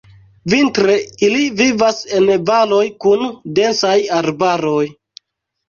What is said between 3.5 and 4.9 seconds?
densaj arbaroj.